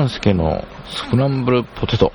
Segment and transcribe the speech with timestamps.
[0.00, 2.10] 半助のスクランブルポテト。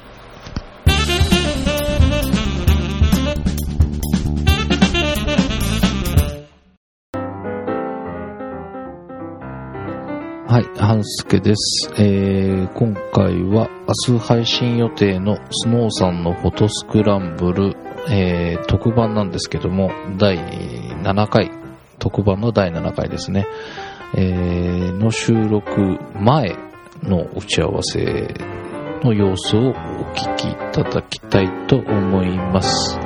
[10.47, 11.91] はい、半助です。
[11.99, 13.69] えー、今回は
[14.09, 17.77] 明日配信予定のスノーさんのフォトスクランブル、
[18.09, 21.51] えー、特番なんですけども、第7回、
[21.99, 23.45] 特番の第7回ですね、
[24.15, 26.65] えー、の収録前
[27.07, 28.33] の打ち合わせ
[29.03, 29.73] の様子をお
[30.13, 33.04] 聞きいただきたいと思います。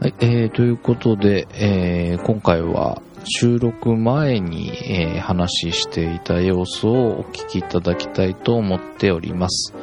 [0.00, 9.74] はい、えー、ということで、えー、今回は収録前に、えー話していた様子をお聞きいただきたいと思っております。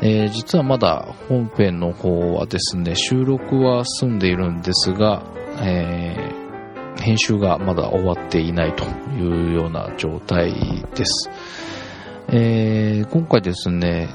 [0.00, 5.24] えー実はまだ本編の方はですね、収録は済んでいるんですが、
[5.60, 8.84] えー編集がまだ終わっていないと
[9.16, 10.52] いうような状態
[10.94, 11.30] です。
[12.28, 14.08] えー今回ですね、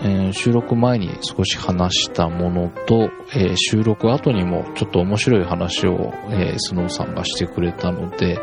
[0.00, 8.38] えー収録前に少し話したものと、えー収録後にもちょっと面白い話を、えースノーさんがしてくれたので、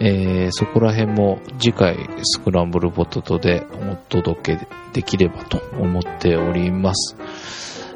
[0.00, 7.16] えそこら辺も次回スクランブルポテトでお届けできればと思っております。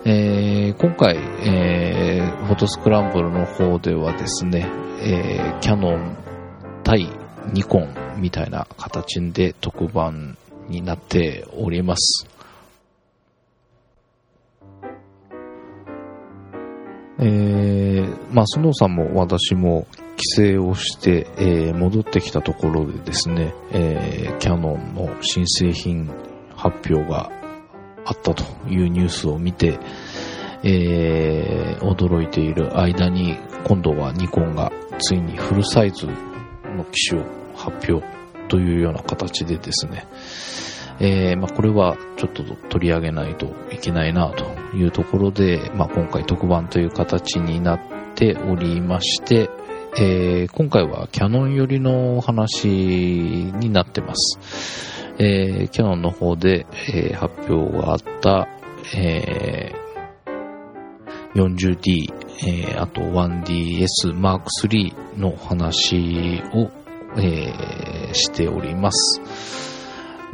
[0.05, 4.69] え今回、えフォトスクランブルの方ではですね、
[5.01, 6.17] えキャノン
[6.83, 7.09] 対
[7.53, 10.37] ニコンみたいな形で特番
[10.69, 12.32] になっております。
[17.25, 26.11] えー、まあ、スノーさんも私も帰省をして、えー戻ってきたところでですね、えーキャノンの新製品
[26.57, 27.31] 発表が
[28.05, 29.79] あったというニュースを見て、
[30.65, 37.25] えー驚いている間に、今度はニコンがついにフルサイズの機種を
[37.55, 38.05] 発表
[38.49, 40.09] というような形でですね、
[40.99, 47.81] えーまあ、これはちょっと取り上げないといけないなというところで、まあ、今回特番という形になっ
[48.15, 49.51] ておりまして、
[49.99, 54.39] えー今回はキャノン寄りのお話になってます。
[55.19, 58.49] えーキャノンの方で、えー発表があった、
[58.97, 59.73] え
[61.35, 62.13] 40D、
[62.47, 66.71] えあと 1DS Mark III の話を、
[67.21, 69.72] えしております。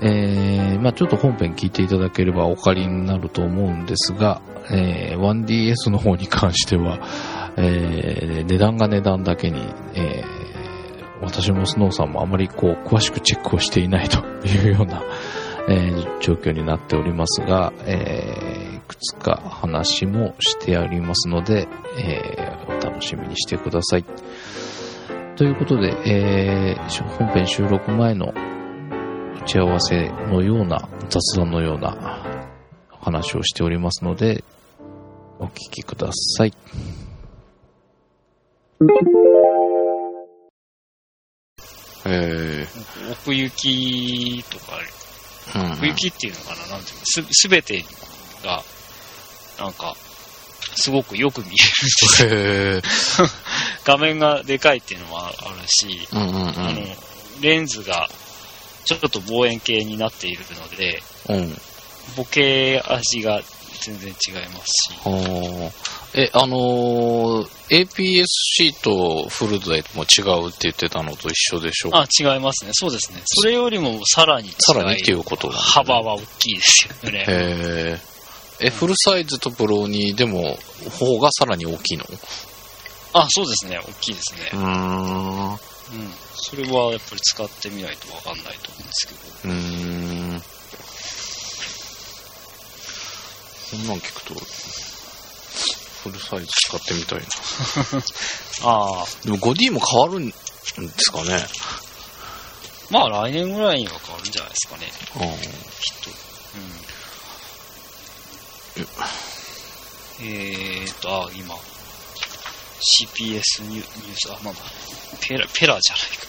[0.01, 7.01] えーまあちょっと本編聞いていただければお借りになると思うんですが、えー 1DS の方に関しては、
[7.57, 9.61] えー値段が値段だけに、
[9.95, 10.39] えー
[11.21, 15.03] 私もスノーさんもあまりこう詳しくチェックをしていないというような、
[15.69, 21.67] えー状況になっておりますが、えーいくつか話もしてありますので、
[21.99, 24.05] えーお楽しみにしてください。
[25.37, 28.33] ということで、えー本編収録前の
[29.49, 32.23] ち合わせのような雑談のような
[33.01, 34.45] 話をしておりますので、
[35.39, 36.53] お聞きください。
[42.05, 42.67] え
[43.11, 47.83] 奥行きとか、ー、奥行きっていうのかな、なんていうの、す、すべて
[48.45, 48.63] が、
[49.59, 49.95] なんか、
[50.77, 53.23] すごくよく見えるんです
[53.85, 55.35] 画面がでかいっていうのもある
[55.67, 56.49] し、うんうん。
[56.49, 56.83] あの、
[57.41, 58.09] レンズが、
[58.97, 61.37] ちょっと望遠鏡になっているので、うん。
[61.37, 61.57] うん。
[62.17, 63.43] ボケ味が
[63.81, 65.73] 全然違いますし、はあ
[66.15, 71.99] え、あのー APS-C とフルでも違うって言ってたのと一緒でしょうか？
[72.01, 72.71] あ、違いますね。
[72.73, 73.21] そうですね。
[73.27, 77.19] それよりもさらにさらにっていうことね幅は大きいですよね。
[77.21, 78.01] へえ。
[78.61, 80.59] え、フルサイズとプロにでも、
[80.99, 82.05] 方がさらに大きいの？
[83.13, 83.79] あ、そうですね。
[83.79, 84.51] 大きいですね。
[84.55, 85.59] うーん。
[85.93, 86.13] ううん。
[86.35, 89.55] それはやっぱり使ってみないとわかんないと思うんですけど。
[89.55, 89.57] ー
[90.37, 90.43] ん。
[93.71, 94.35] こんなん聞くと、
[96.03, 97.27] フルサイズ使ってみたいな。
[98.71, 100.35] ああ、でも 5D も変わるんで
[100.99, 101.47] すかね
[102.91, 104.91] まあ来年ぐらいには変わるんじゃないですかね。
[105.17, 106.11] あーきっと。
[106.11, 106.65] う
[108.81, 110.29] ん。
[110.31, 111.55] えーと、あ、今、
[112.79, 114.61] CPS ニュニュース、あ、なんだ、
[115.21, 116.29] ペラ、ペラじゃないか。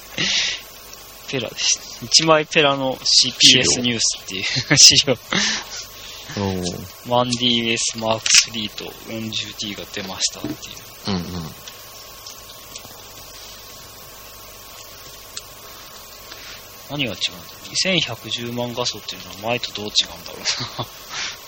[1.29, 2.03] ペラです。
[2.05, 5.13] 1枚ペラの CPS ニュースっていう資料。
[6.37, 6.61] おー
[7.05, 10.55] 1DS Mark III と 40D が出ましたっていう。
[11.07, 11.23] うんうん。
[16.89, 17.17] 何が違うんだ
[17.69, 20.41] 2110万画素っていうのは前とどう違うんだろう
[20.81, 20.87] な。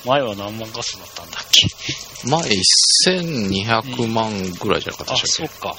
[0.06, 1.68] 前は何万画素だったんだっけ？
[2.28, 2.50] 前
[3.08, 5.76] 1200万ぐらいじゃなかったあ、でしたっそっか。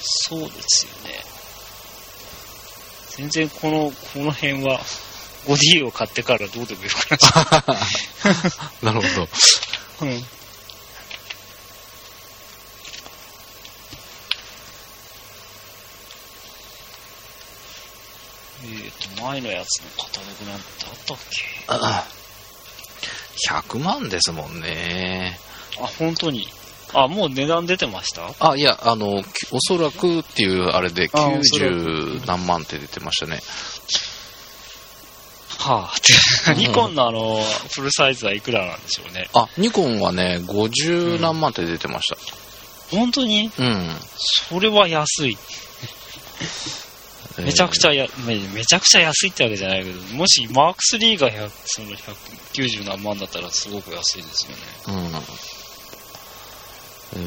[0.00, 1.24] そうですよね。
[3.16, 4.80] 全然この、この辺は、
[5.46, 7.62] 5D を買ってからどうでもよくなっちゃ
[8.80, 9.28] け なるほど。
[10.02, 10.04] う。
[10.06, 10.26] うん。
[18.64, 22.16] えーと、前のやつのカタログなんてあったっけ？
[23.48, 25.38] 100万ですもんね。
[25.80, 26.48] あ、本当に。
[26.94, 28.30] あ、もう値段出てました？
[28.40, 33.40] あ、いや、あの、きおそらくっていうあれであおそら90何万って出てましたね。
[35.58, 35.94] はあ、
[36.54, 37.42] ニコンのあの、
[37.72, 39.28] フルサイズはいくらなんでしょうね。
[39.34, 42.16] あ、ニコンはね、50何万って出てました。
[42.96, 43.50] 本当に？
[43.58, 43.96] うん。
[44.48, 45.36] それは安い。
[47.38, 47.90] めちゃくちゃ。
[47.90, 54.46] ゃや、めめちゃくちゃ安いってわけじゃないけど、もしマーク3が100その190何万だったらすごく安いです
[54.88, 55.02] よね。
[55.02, 55.12] うん。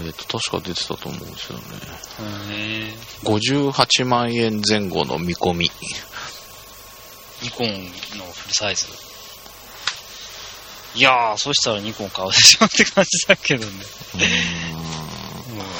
[0.06, 1.63] えっ、と、確か出てたと思うんですよね。
[2.51, 5.69] へ58万円前後の見込み。
[7.41, 7.67] ニコン
[8.17, 8.85] のフルサイズ。
[10.95, 13.71] いやー、そしたらニコン買うでしょって感じだけどね。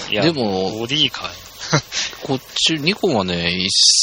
[0.08, 1.30] うん、いや、でもボディかい。
[2.24, 3.52] こっち、ニコンはね、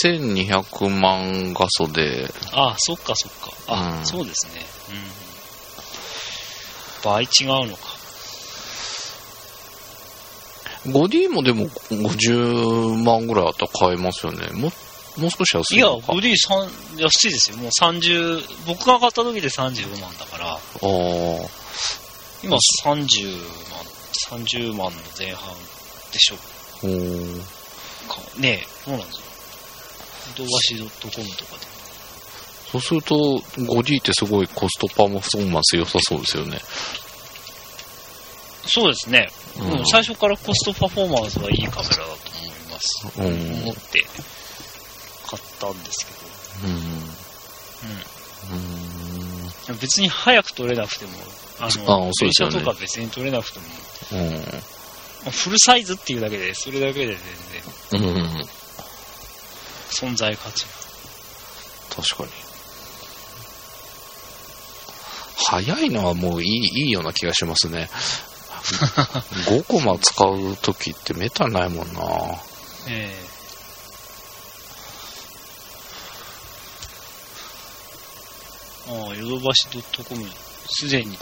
[0.04, 3.52] 1200万画素で、あ、そっかそっか。
[3.66, 4.64] あ、うんそうですね。
[4.90, 5.26] うん。
[7.02, 7.96] 倍違うのか。
[10.86, 14.48] 5D もでも50万ぐらいあったら買えますよね。
[14.52, 14.72] も
[15.16, 16.12] もう少し安いや、いのか。
[16.12, 17.56] ボディ3安いですよ。
[17.56, 21.48] もう30、僕が買った時で35万だから、あー
[22.42, 23.32] 今30
[23.70, 23.84] 万、
[24.30, 25.54] 30万の前半
[26.12, 26.36] でしょ
[26.82, 27.40] おー
[28.08, 28.40] か。
[28.40, 29.26] ねえ、そうなんですよ。
[30.38, 31.66] 動画し .com とかで。
[32.72, 33.14] そうすると、
[33.56, 36.58] 5D ってすごいコストパフォーマンス良さそうですよね。
[38.66, 39.28] そうですね。
[39.60, 43.20] うんうん最初からコストパフォーマンスはいいカメラだと思います。
[43.20, 44.04] うん思って
[45.26, 46.68] 買ったんですけど。
[46.68, 46.76] うん。
[46.76, 46.76] う
[48.56, 48.76] ん。
[49.70, 49.78] うん。
[49.78, 51.12] 別に早く撮れなくても、
[51.60, 53.64] ああの、そうですよねとか別に撮れなくても、
[54.12, 54.20] うん。
[55.24, 57.16] まあフルサイズっていうだけで、それだけで
[57.90, 58.46] 全然うん。
[59.90, 60.70] 存在価値が。
[62.02, 62.46] 確かに。
[65.48, 67.88] 早いのはもういい、いいような気がしますね。
[69.46, 72.02] 5コマ使うときってめったにないもんな。
[72.88, 73.36] ええ
[78.88, 79.68] ああ、ヨドバシ
[80.04, 80.24] .com、
[80.68, 81.18] すでに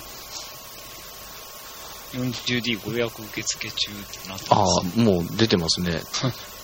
[2.15, 4.81] 40D ご予約受付中ってなってあます。
[4.99, 6.01] あ、もう出てますね。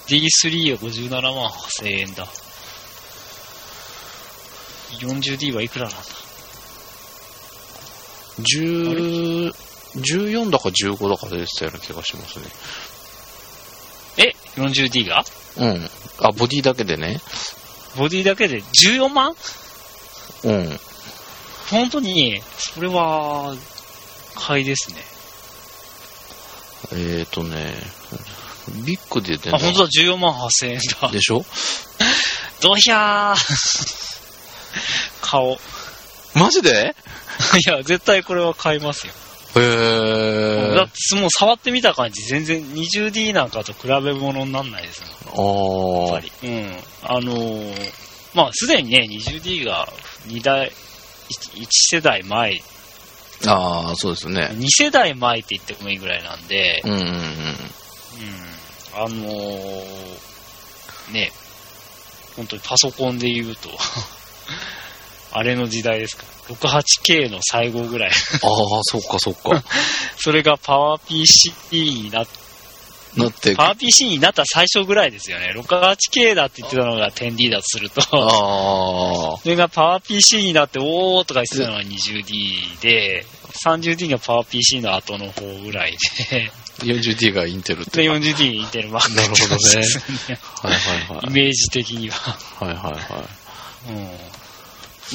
[0.07, 2.27] D3 は57万8000円だ。
[5.01, 5.99] 40D はいくらなんだ
[8.41, 9.53] ？10
[9.97, 12.47] 14だか15だか出てたような気がしますね。
[14.19, 15.25] え ?40D が？
[15.57, 15.91] うん。
[16.21, 17.21] あ、ボディだけでね。
[17.97, 19.35] ボディだけで？14万？
[20.45, 20.81] うん。
[21.71, 23.55] 本当に、それは、
[24.35, 24.97] 買いですね。
[26.93, 27.75] えっ、ー、とね、
[28.85, 31.09] ビッグで出あ、本当だ、14万8000円だ。
[31.11, 31.45] でしょ？
[32.63, 34.11] ドヒャー
[35.23, 35.53] 顔。
[35.55, 35.59] い
[36.35, 36.95] マジで？
[37.67, 39.13] や、絶対これは買いますよ。
[39.57, 40.75] へえ。
[40.77, 45.03] だって、もう触ってみた感じ、全然 20D なんかと比べ物にならないです
[45.35, 46.07] もん。
[46.07, 46.33] やっあぱり。
[46.45, 46.77] うん。
[47.03, 47.93] あのー
[48.35, 49.89] まあ、すでにね、20D が
[50.29, 52.80] 2代、1世代前、あ。
[53.47, 54.51] ああ、そうですね。
[54.53, 57.05] 2世代前って言ってもいいぐらいなんで、うんうんうん。
[57.05, 57.15] うん。
[58.95, 60.31] あのー
[61.13, 61.33] ね、
[62.37, 63.71] 本当にパソコンで言うと、
[65.33, 66.25] あれの時代ですか。
[66.49, 68.11] 68K の最後ぐらい。
[68.11, 68.17] ああ、
[68.83, 69.63] そっかそっか。
[70.19, 72.27] それがパワー PC になっ
[73.19, 75.53] だって、パワー PC になった最初ぐらいですよね。
[75.57, 83.27] 68K だって言ってたのが 10D だとすると、ああ、それがパワー PC になって、おーとか言ってたのが 20D で、
[83.65, 85.97] 30D がパワー PC の後の方ぐらい
[86.31, 88.03] で、40D がインテルって。
[88.03, 91.31] で、はい 40D インテルマークなるほどねって感じですねはいはい。
[91.31, 92.17] イメージ的には。
[92.17, 93.29] はいはいは
[93.89, 93.97] うん。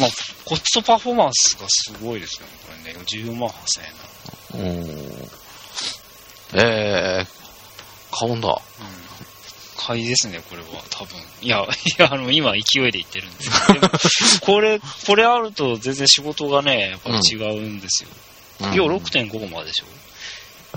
[0.02, 0.10] まあ、
[0.44, 3.00] コストパフォーマンスがすごいですよね、これね。
[3.00, 4.74] 14万8000円なの。
[4.74, 4.80] い。
[4.80, 5.30] うん。
[6.54, 7.45] ええー、
[8.18, 8.50] 買うんだ。
[8.50, 8.56] うん。
[9.78, 11.20] 買いですね、これは、多分。
[11.42, 11.68] いや、 い
[11.98, 13.90] や、あの、今勢いで言ってるんですけど、
[14.46, 18.10] これ、これあると全然仕事がね、やっぱり違うんですよ。
[18.12, 18.26] うん
[18.74, 19.86] 要は6.5まででしょ。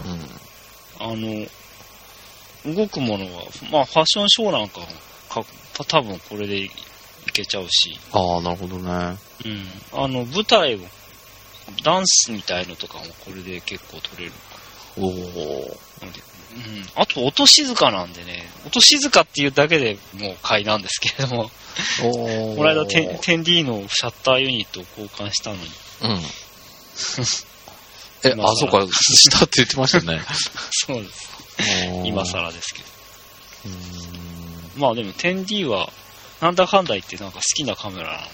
[0.04, 0.40] うん。
[0.98, 1.46] あの、
[2.74, 4.86] 動くものは、まあ、ファッションショーなんかも
[5.28, 5.44] か、
[5.86, 6.70] 多分これでい
[7.32, 9.16] けちゃうし、ああ、なるほどね。
[9.44, 9.66] うん。
[9.92, 10.80] あの、舞台を、
[11.84, 14.32] ダンスみたいのとかもこれで結構撮れる
[15.00, 15.78] おお。
[16.00, 16.86] うん。
[16.94, 21.50] あと、音静かなんでね、音静かっていうだけでもう買いなんですけれども、
[22.02, 25.62] おこの間 10D のシャッターユニットを交換したのに、
[26.02, 26.22] うん。
[28.24, 30.20] え、あ、そうか、したって言ってましたね。
[30.72, 31.28] そうです。
[32.04, 32.86] 今更ですけど。
[33.66, 34.80] うーん。
[34.80, 35.92] まあでも 10D は、
[36.40, 38.30] なんだかんだ言ってなんか好きなカメラなので、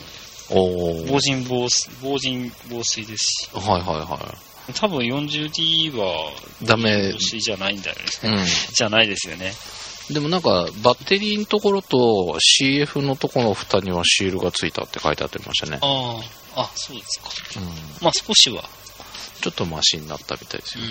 [0.51, 1.05] おお。
[1.07, 4.35] 防塵防水、防塵防水ですし、はいはいは
[4.73, 6.31] 多分 40D は、
[6.63, 6.67] い。
[6.67, 8.39] ダメじゃないんだよね。
[8.39, 8.47] うん。
[8.47, 9.53] じゃないですよね。
[10.11, 15.79] でもなんか、バッテリーのところと CF のところの蓋にはシールがついたって書いてあってましたね。
[15.81, 16.21] あ
[16.57, 17.61] あ、あ、そうですか。
[17.61, 17.69] うん。
[18.03, 18.65] まあ少しは。
[19.41, 20.85] ちょっとマシになったみたいですよ。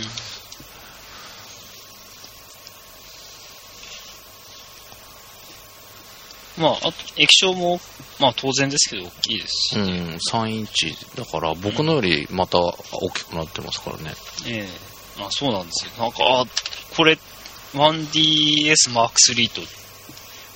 [6.58, 7.80] まあ、あと液晶も、
[8.20, 10.96] まあ当然ですけど大きいですし、うん、3インチ。
[11.16, 12.76] だから僕のよりまた大
[13.14, 14.14] きくなってますからね。
[14.48, 15.92] ええあ、そうなんですよ。
[16.00, 16.46] なんか、あ、
[16.96, 17.18] これ、
[17.74, 19.62] 1DS Mark III と、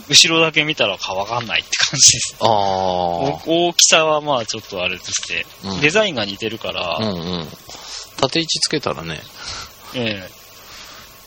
[0.09, 2.37] 後ろだけ見たらかわかんないって感じです。
[2.39, 5.73] あお大きさはまあちょっとあれとして、あ。
[5.73, 7.13] うんデザインが似てるから、うんう
[7.43, 7.47] ん。
[8.17, 9.21] 縦位置つけたらね。
[9.95, 10.29] ええ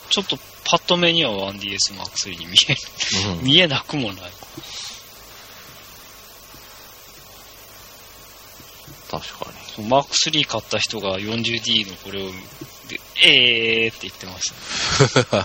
[0.09, 0.37] ちょっと
[0.71, 2.75] パッと目には 1DS Mark III に見え、
[3.37, 3.43] うん。
[3.43, 4.31] 見えなくもない。
[9.11, 12.27] 確かそうマーク3買った人が 40D のこれを、
[12.87, 14.53] でえーって言ってまし
[15.25, 15.37] た。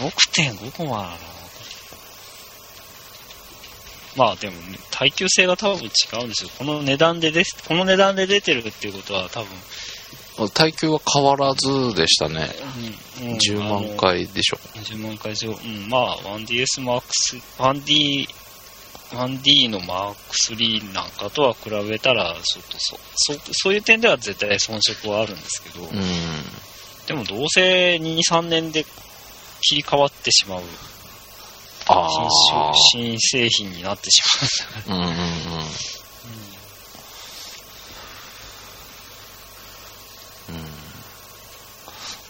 [0.02, 0.10] に。
[0.10, 1.18] 6.5コマなの
[4.16, 5.88] まあでも、ね、耐久性が多分違
[6.22, 6.50] うんですよ。
[6.58, 9.48] この値段でです、この値段で出てるっていうことは多分、
[10.48, 12.48] 耐久は変わらずでしたね。
[13.20, 14.58] うんうん10万回でしょ。
[14.74, 15.50] あの10万回以上。
[15.50, 18.26] うん、まあ 1DS マークス、1D、
[19.10, 22.96] 1D のマーク3なんかとは比べたら、ちょっとそ、
[23.34, 25.90] そ、そういう点では絶対遜色はあるんですけど、うん。
[27.06, 28.84] でもどうせ2、3年で
[29.60, 30.62] 切り替わってしまう
[31.88, 32.08] あ
[32.92, 34.22] 新新製品になってし
[34.86, 34.98] まう。
[34.98, 35.16] うんうんうん。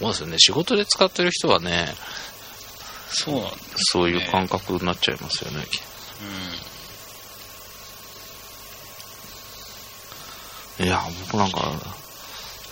[0.01, 0.39] そうですよね。
[0.39, 1.93] 仕事で使ってる人はね、
[3.11, 3.51] そうなんだ。
[3.75, 5.65] そういう感覚になっちゃいますよね。
[10.79, 11.73] いや、僕なんか、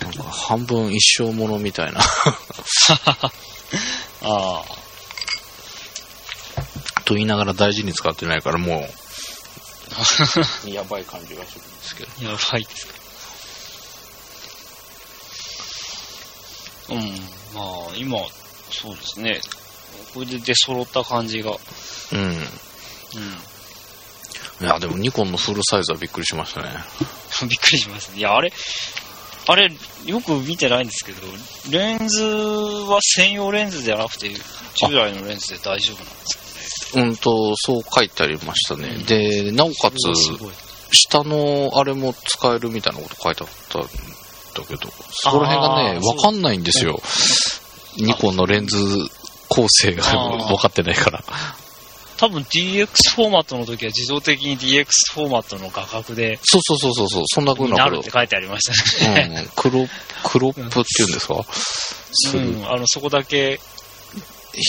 [0.00, 2.00] なんか半分一生ものみたいな。
[4.22, 4.64] ああ、
[7.04, 8.88] と言いながら大事に使ってないからも
[10.66, 12.30] う、 やばい感じがするんですけど。
[12.30, 12.94] やばいですか。
[16.90, 16.98] うん、
[17.54, 18.18] まあ、今、
[18.70, 19.40] そうですね。
[20.14, 21.52] これで出揃った感じが。
[22.12, 22.20] うん。
[22.20, 22.36] うん。
[24.60, 26.68] いや、でもニコンのフルサイズはびっくりしましたね。
[27.48, 28.18] びっくりしますね。
[28.18, 28.52] いや、あれ、
[29.46, 29.72] あれ、
[30.04, 31.22] よく見てないんですけど、
[31.70, 34.30] レンズは専用レンズじゃなくて、
[34.74, 37.06] 従来のレンズで大丈夫なんですかね。
[37.06, 38.88] うんと、そう書いてありましたね。
[39.06, 40.52] で、なおかつ、すごい。
[40.92, 43.82] 下のあれも使えるみたいなこと書いてあったん
[44.54, 47.00] だけど、そこら辺がね、わかんないんですよ。
[47.96, 48.76] ニコンのレンズ
[49.48, 51.24] 構成が分かってないから。
[52.16, 58.10] 多分 DX フォーマットの時は自動的に DX フォーマットの画角で、そうそうそうそうそう、そんな風なことになるって。
[58.10, 59.42] 書いてありましたね。
[59.42, 59.88] うん、クロ
[60.22, 61.34] クロップっていうんですか？
[62.34, 63.58] うん、あの、そこだけ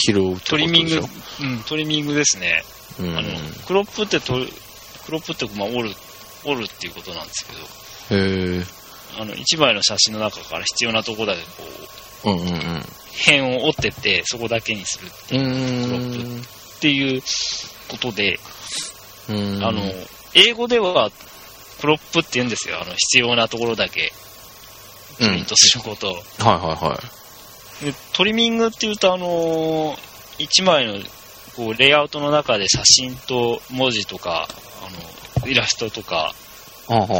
[0.07, 1.03] 拾うトリミング
[1.41, 2.63] うん、トリミングですね。
[2.99, 3.17] うん。
[3.17, 3.27] あの、
[3.67, 4.33] クロップってと、
[5.05, 5.95] クロップって、まあ、折る、
[6.45, 7.59] 折るっていうことなんですけど、
[8.21, 8.65] へえ。
[9.19, 11.47] あの、一枚の写真の中から必要なとこだけこ
[12.25, 12.85] う、うんうんうん。
[13.25, 15.07] 辺を折ってって、そこだけにする
[15.39, 16.41] うーん。
[16.41, 16.45] っ
[16.79, 17.21] ていう
[17.87, 18.39] ことで、
[19.29, 19.31] あ
[19.71, 19.81] の、
[20.33, 21.11] 英語では、
[21.79, 22.79] クロップって言うんですよ。
[22.81, 24.13] あの、必要なところだけ、
[25.19, 25.27] うん。
[25.29, 26.13] プリントすることを。
[26.13, 26.99] はいはいは
[27.81, 27.85] い。
[27.85, 30.95] でトリミングっていうと、あのー一枚の
[31.55, 34.47] こうレイアウトの中で写真と文字とか、
[34.83, 36.33] あのイラストとか、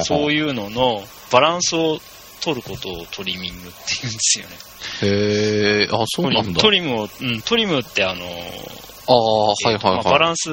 [0.03, 1.99] そういうののバランスを
[2.43, 4.55] 取ることをトリミングって言うんですよね。
[5.03, 6.61] へえ、あ、そうなんだ。
[6.61, 10.19] トリムを、うん、トリムってあのーああ、はいはいえーとまあバはい。
[10.19, 10.49] ランス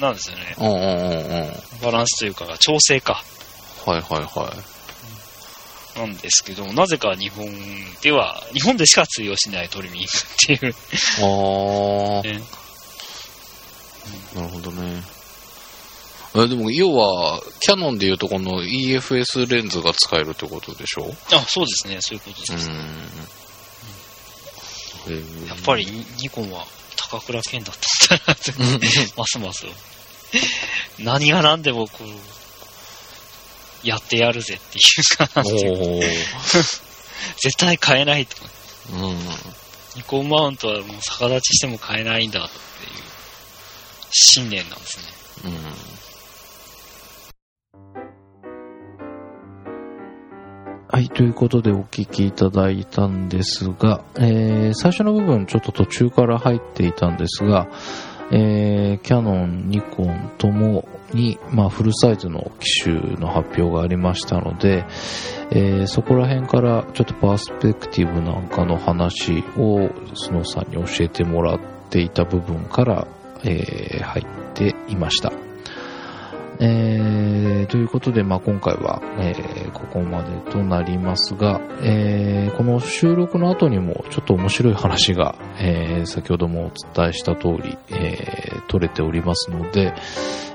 [0.00, 0.54] なんですよね。
[0.58, 1.52] うんうんうんうん。
[1.82, 3.22] バランスというか、調整か。
[3.84, 4.52] はいはいは
[5.96, 7.46] なんですけど、なぜか日本
[8.02, 10.74] では、日本でしか通用しないトリミングっていう。
[11.20, 12.40] ああ、ね
[14.34, 15.02] なるほどね。
[16.34, 21.14] えでも、要は、キャノンでいうとこの EFS レンズが使えるってことでしょ？
[21.32, 22.70] あ、そうですね、そういうことです。
[22.70, 22.72] う
[25.12, 25.46] ん。
[25.48, 26.64] やっぱりニニコンは
[26.96, 27.76] 高倉健だっ
[28.08, 28.52] たんだなって、
[29.16, 29.66] ますます。
[30.98, 32.08] 何が何でもこう、
[33.86, 36.02] やってやるぜっていうか、おー
[37.42, 38.36] 絶対買えないと。
[38.92, 39.18] うん。
[39.96, 42.60] ニコンマウントはもう逆立ちしても買えないんだっていう
[44.12, 45.04] 信念なんですね。
[45.44, 45.74] うん。
[51.14, 57.68] ということでお聞きいただいたんですが、えー、最初の部分ちょっと途中から入っていたんですが、
[58.30, 64.86] えー、キャノン、ニコンともに、まあ、フルサイズの機種の発表がありましたので、
[65.50, 73.06] えーそこら辺からちょっとパースペクティブなんかの話をスノーさんに教えてもらっていた部分から、
[73.44, 75.51] えー入っていました。
[76.64, 89.92] えーということで、まあ、今回は、えーここまでとなりますが、えーこの収録の後にもちょっと面白い話が、えー先ほどもお伝えした通り、えー取れておりますので、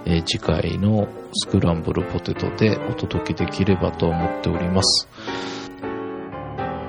[0.05, 5.09] えー次回のスクランブルポテトでお届けできればと思っております。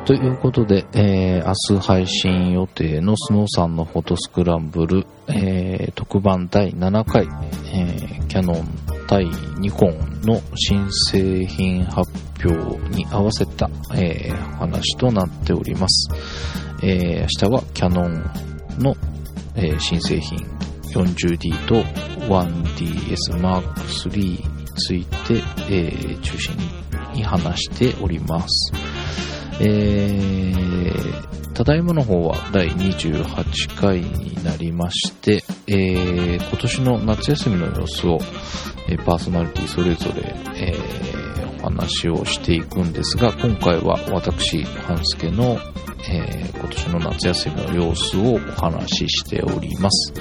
[0.04, 7.26] ということで、えー明日配信予定のスノーさんのフォトスクランブル、えー特番第7回、
[7.74, 9.24] えーキャノン対
[9.58, 12.10] ニコンの新製品発
[12.44, 16.10] 表に合わせた、えーお話となっております。
[16.82, 18.12] えー明日はキャノン
[18.78, 18.94] の、
[19.56, 20.38] えー新製品
[20.92, 21.82] 40D と
[22.28, 26.54] 1DS Mark III について、えー中心
[27.14, 28.72] に話しております。
[29.60, 38.18] えー、ただいまの方は第28回になりまして、えー今年の夏休みの様子を、
[38.88, 45.58] えーパーソナリティそれぞれ、えーお話をしていくんですが、今回は私、半助の、
[46.08, 50.12] えー今年の夏休みの様子をお話ししております。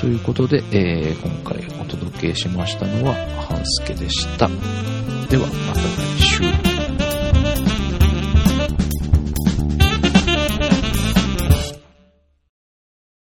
[0.00, 3.14] ということで、えー今回お届けしましたのは、
[3.48, 4.48] 半助でした。
[5.28, 6.77] では、また来週。